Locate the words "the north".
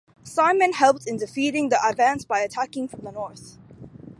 3.01-3.59